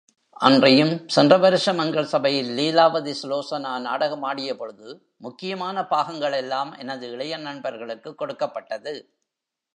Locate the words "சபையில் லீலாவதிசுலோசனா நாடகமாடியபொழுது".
2.05-5.01